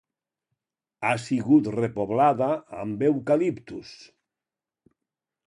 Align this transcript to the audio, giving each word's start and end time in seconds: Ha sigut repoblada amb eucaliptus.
Ha 1.05 1.11
sigut 1.25 1.69
repoblada 1.75 2.49
amb 2.85 3.05
eucaliptus. 3.11 3.93